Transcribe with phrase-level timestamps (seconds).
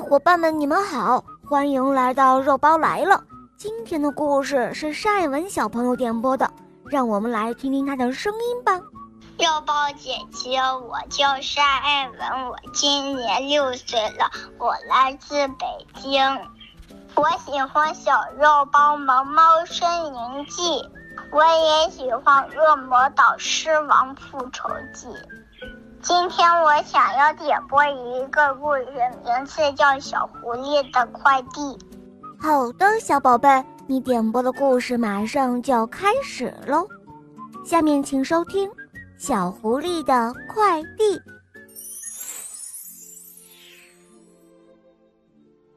[0.00, 3.22] 伙伴们，你们好，欢迎来到肉包来了。
[3.56, 6.50] 今天的故事是单爱文小朋友点播的，
[6.86, 8.80] 让我们来听听他的声音吧。
[9.38, 11.26] 肉包姐姐，我叫
[11.56, 15.66] 单爱文，我今年六岁了，我来自北
[16.00, 16.22] 京。
[17.14, 20.62] 我喜欢《小肉包萌猫森林记》，
[21.30, 25.06] 我也喜欢《恶魔岛狮王复仇记》。
[26.00, 28.84] 今天我想要点播一个故事，
[29.24, 31.60] 名字叫《小狐狸的快递》。
[32.40, 33.48] 好的，小宝贝，
[33.86, 36.86] 你点播的故事马上就要开始喽。
[37.64, 38.70] 下面请收听
[39.18, 41.18] 《小狐狸的快递》。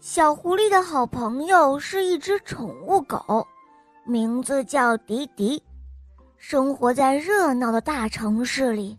[0.00, 3.44] 小狐狸的好朋友是一只宠物狗，
[4.06, 5.62] 名字叫迪迪，
[6.36, 8.98] 生活在热闹的大城市里。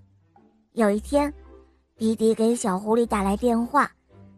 [0.72, 1.32] 有一天，
[1.96, 3.92] 迪迪给小狐狸打来电话，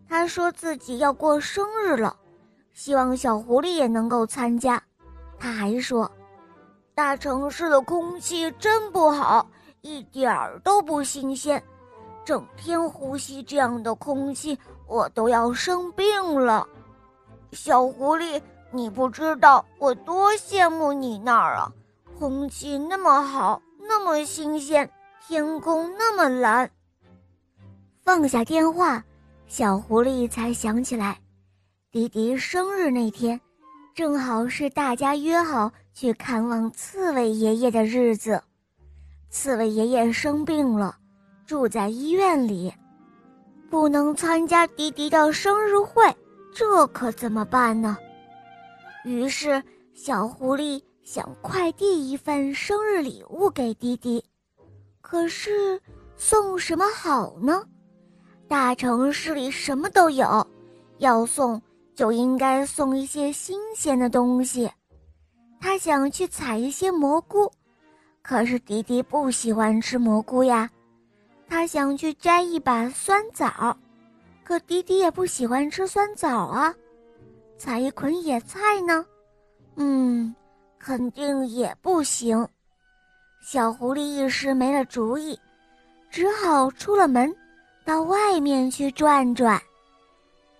[0.09, 2.13] 他说自己要过生日了，
[2.73, 4.81] 希望小狐狸也能够参加。
[5.39, 6.11] 他还说，
[6.93, 9.47] 大城市的空气真不好，
[9.79, 11.63] 一点儿都不新鲜，
[12.25, 16.67] 整天呼吸这样的空气，我都要生病了。
[17.53, 21.71] 小狐狸，你不知道我多羡慕你那儿啊，
[22.19, 24.89] 空气那么好，那么新鲜。
[25.27, 26.71] 天空那么蓝。
[28.01, 29.03] 放下电话，
[29.47, 31.19] 小狐狸才想起来，
[31.91, 33.39] 迪迪生日那天，
[33.93, 38.41] 正好是大家约好去看望刺猬爷爷的日子。
[39.29, 40.95] 刺猬爷爷生病了，
[41.45, 42.73] 住在医院里，
[43.69, 46.03] 不能参加迪迪的生日会，
[46.55, 47.97] 这可怎么办呢？
[49.07, 49.63] 于是，
[49.93, 54.21] 小狐狸想快递一份生日礼物给迪迪。
[54.99, 55.81] 可是
[56.17, 57.63] 送什么好呢？
[58.49, 60.45] 大城市里什么都有，
[60.97, 61.61] 要送
[61.95, 64.69] 就应该送一些新鲜的东西。
[65.61, 67.49] 他想去采一些蘑菇，
[68.21, 70.69] 可是迪迪不喜欢吃蘑菇呀。
[71.47, 73.77] 他想去摘一把酸枣，
[74.43, 76.75] 可迪迪也不喜欢吃酸枣啊。
[77.57, 79.05] 采一捆野菜呢？
[79.75, 80.33] 嗯，
[80.77, 82.47] 肯定也不行。
[83.41, 85.39] 小狐狸一时没了主意，
[86.09, 87.33] 只好出了门，
[87.83, 89.61] 到外面去转转。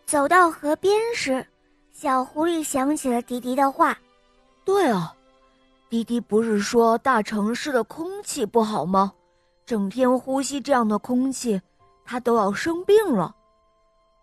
[0.05, 1.45] 走到河边时，
[1.91, 3.97] 小狐狸想起了迪迪的话
[4.63, 5.13] ：“对啊，
[5.89, 9.13] 迪迪不是说大城市的空气不好吗？
[9.65, 11.61] 整天呼吸这样的空气，
[12.05, 13.35] 他都要生病了。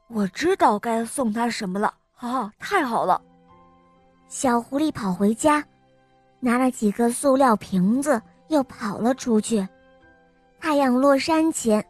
[0.09, 3.21] 我知道该送他什么了，啊，太好了！”
[4.29, 5.65] 小狐狸跑回家，
[6.41, 8.21] 拿了几个塑料瓶子。
[8.49, 9.67] 又跑了出去。
[10.61, 11.85] 太阳落山前，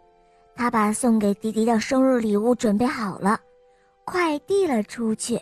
[0.55, 3.39] 他把送给迪迪的生日礼物准备好了，
[4.05, 5.39] 快递了出去。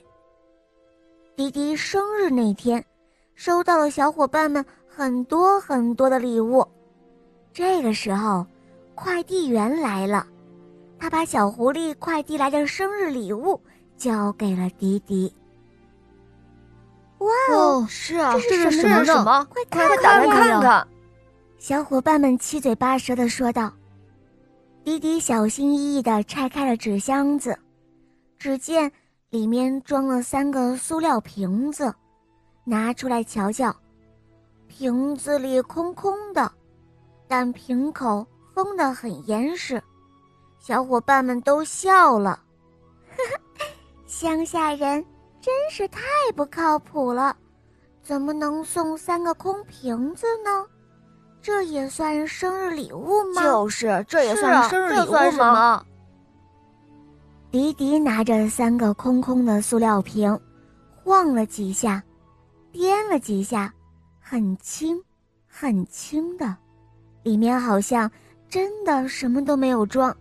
[1.37, 2.82] 迪迪生日那天，
[3.34, 6.66] 收到了小伙伴们很多很多的礼物。
[7.53, 8.47] 这个时候，
[8.94, 10.26] 快递员来了，
[10.99, 13.60] 他把小狐狸快递来的生日礼物
[14.02, 15.32] 交给了迪迪。
[17.18, 19.46] 哇哦，是啊，这是什么什么？
[19.48, 20.88] 快快打开看看！
[21.56, 23.72] 小伙伴们七嘴八舌的说道
[24.82, 27.56] ：“迪迪小心翼翼的拆开了纸箱子，
[28.40, 28.90] 只见
[29.30, 31.94] 里面装了三个塑料瓶子，
[32.64, 33.72] 拿出来瞧瞧，
[34.66, 36.50] 瓶子里空空的，
[37.28, 39.80] 但瓶口封得很严实。
[40.58, 42.40] 小伙伴们都笑了，
[44.12, 45.02] 乡下人
[45.40, 46.02] 真是太
[46.36, 47.34] 不靠谱了，
[48.02, 50.66] 怎么能送三个空瓶子呢？”
[51.40, 53.42] 这也算生日礼物吗？
[53.42, 55.82] 就是，这也算生日礼物吗？
[57.50, 60.38] 迪迪拿着三个空空的塑料瓶，
[61.02, 62.02] 晃了几下，
[62.70, 63.72] 颠了几下，
[64.20, 65.02] 很轻，
[65.48, 66.54] 很轻的，
[67.22, 68.10] 里面好像
[68.46, 70.14] 真的什么都没有装。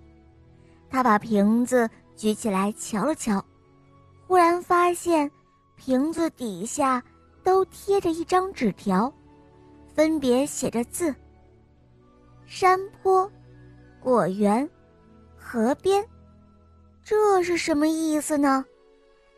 [0.90, 3.44] 他把瓶子举起来瞧了瞧，
[4.32, 5.30] 忽然发现
[5.76, 7.04] 瓶子底下
[7.44, 9.14] 都贴着一张纸条。
[9.94, 11.14] 分别写着字。
[12.46, 13.30] 山坡、
[14.00, 14.70] 果园、
[15.36, 16.02] 河边，
[17.04, 18.64] 这是什么意思呢？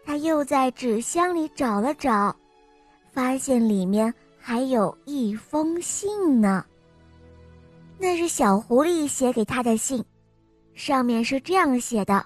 [0.05, 2.35] 他又在纸箱里找了找，
[3.11, 6.63] 发现里面还有一封信呢。
[7.97, 10.05] 那是小狐狸写给他的信，
[10.75, 12.23] 上面是这样写的：“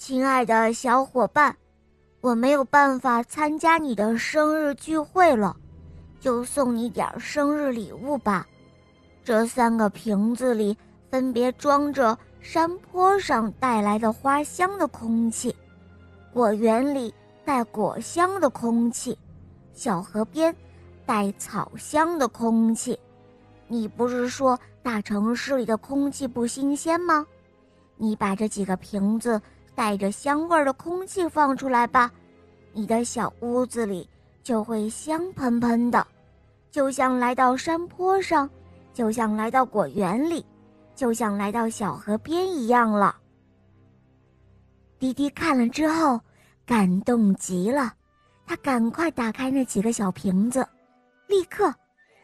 [0.00, 1.54] 亲爱的小伙伴，
[2.22, 5.54] 我没有办法参加你的生日聚会了。”
[6.18, 8.46] 就送你点生日礼物吧，
[9.22, 10.74] 这三个瓶子里
[11.10, 15.54] 分别装着山坡上带来的花香的空气，
[16.32, 17.14] 果园里
[17.44, 19.18] 带果香的空气，
[19.74, 20.54] 小河边
[21.04, 22.98] 带草香的空气。
[23.68, 27.26] 你不是说大城市里的空气不新鲜吗？
[27.98, 29.40] 你把这几个瓶子
[29.80, 32.12] 带着香味的空气放出来吧，
[32.74, 34.06] 你的小屋子里
[34.42, 36.06] 就会香喷喷的，
[36.70, 38.46] 就像来到山坡上，
[38.92, 40.44] 就像来到果园里。
[40.94, 43.16] 就像来到小河边一样了。
[44.98, 46.20] 滴滴看了之后，
[46.66, 47.94] 感动极了，
[48.44, 50.68] 他赶快打开那几个小瓶子，
[51.26, 51.74] 立刻，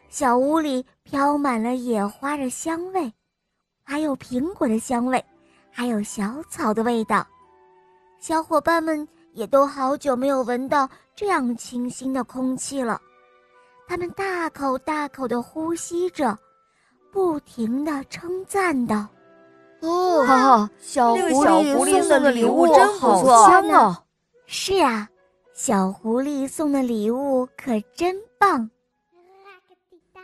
[0.09, 3.11] 小屋里飘满了野花的香味，
[3.83, 5.25] 还有苹果的香味，
[5.71, 7.25] 还有小草的味道。
[8.19, 12.99] 小伙伴们也都好久没有闻到这样清新的空气了，
[13.87, 16.37] 他们大口大口地呼吸着。
[17.09, 19.07] 不停的称赞道
[19.81, 21.19] ：“哦，哈哈小狐
[21.85, 24.03] 狸送的礼物真不错啊！
[24.45, 25.07] 是啊，
[25.53, 28.69] 小狐狸送的礼物可真棒。”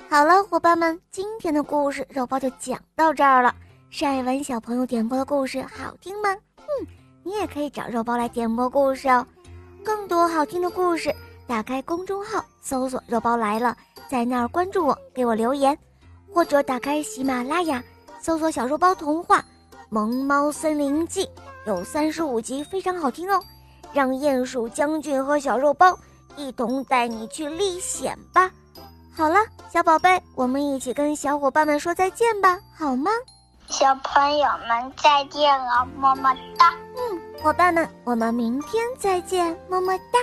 [0.07, 3.55] 好了，伙伴们，今天的故事肉包就讲到这儿了。
[3.89, 6.29] 晒文小朋友点播的故事好听吗？
[6.57, 6.87] 嗯，
[7.23, 9.25] 你也可以找肉包来点播故事哦。
[9.83, 11.13] 更多好听的故事，
[11.47, 13.75] 打开公众号搜索“肉包来了”，
[14.07, 15.77] 在那儿关注我，给我留言。
[16.33, 17.83] 或者打开喜马拉雅，
[18.19, 19.39] 搜索“小肉包童话·
[19.89, 21.29] 萌猫森林记”，
[21.67, 23.39] 有三十五集，非常好听哦。
[23.93, 25.97] 让鼹鼠将军和小肉包
[26.35, 28.49] 一同带你去历险吧。
[29.13, 29.37] 好了，
[29.71, 33.11] 小宝贝，我们一起跟小伙伴们说再见吧，好吗？
[33.73, 36.71] 小朋友们再见了，么么哒。
[36.95, 40.19] 嗯，伙伴们，我们明天再见，么么哒。